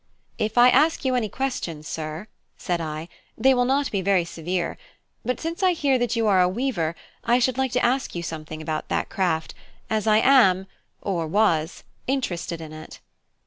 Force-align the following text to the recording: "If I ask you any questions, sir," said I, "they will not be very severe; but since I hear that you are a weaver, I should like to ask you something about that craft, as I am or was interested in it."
"If 0.39 0.57
I 0.57 0.69
ask 0.71 1.05
you 1.05 1.13
any 1.13 1.29
questions, 1.29 1.87
sir," 1.87 2.25
said 2.57 2.81
I, 2.81 3.07
"they 3.37 3.53
will 3.53 3.65
not 3.65 3.91
be 3.91 4.01
very 4.01 4.25
severe; 4.25 4.75
but 5.23 5.39
since 5.39 5.61
I 5.61 5.73
hear 5.73 5.99
that 5.99 6.15
you 6.15 6.25
are 6.25 6.41
a 6.41 6.49
weaver, 6.49 6.95
I 7.23 7.37
should 7.37 7.59
like 7.59 7.71
to 7.73 7.85
ask 7.85 8.15
you 8.15 8.23
something 8.23 8.63
about 8.63 8.89
that 8.89 9.09
craft, 9.09 9.53
as 9.91 10.07
I 10.07 10.17
am 10.17 10.65
or 11.03 11.27
was 11.27 11.83
interested 12.07 12.61
in 12.61 12.73
it." 12.73 12.99